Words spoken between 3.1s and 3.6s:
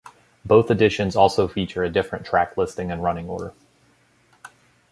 order.